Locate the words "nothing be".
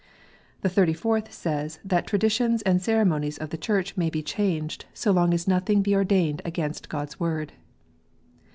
5.47-5.93